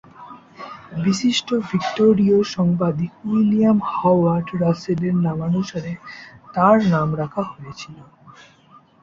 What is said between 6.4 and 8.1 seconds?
তার নাম রাখা হয়েছিল।